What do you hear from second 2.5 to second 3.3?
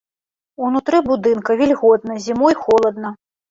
холадна.